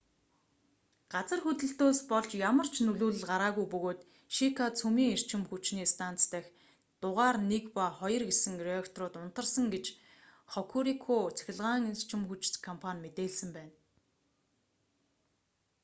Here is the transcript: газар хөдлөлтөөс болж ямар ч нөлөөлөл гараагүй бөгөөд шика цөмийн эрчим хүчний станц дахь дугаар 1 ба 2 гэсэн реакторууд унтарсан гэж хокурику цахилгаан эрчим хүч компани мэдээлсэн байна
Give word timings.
газар 1.13 1.39
хөдлөлтөөс 1.45 1.99
болж 2.11 2.31
ямар 2.49 2.67
ч 2.73 2.75
нөлөөлөл 2.87 3.27
гараагүй 3.31 3.65
бөгөөд 3.73 3.99
шика 4.35 4.65
цөмийн 4.79 5.11
эрчим 5.15 5.41
хүчний 5.49 5.87
станц 5.93 6.19
дахь 6.33 6.49
дугаар 7.01 7.35
1 7.55 7.75
ба 7.75 7.85
2 8.01 8.23
гэсэн 8.29 8.53
реакторууд 8.67 9.15
унтарсан 9.25 9.65
гэж 9.73 9.85
хокурику 10.53 11.17
цахилгаан 11.37 11.81
эрчим 11.91 12.21
хүч 12.29 12.43
компани 12.67 12.99
мэдээлсэн 13.05 13.49
байна 13.57 13.73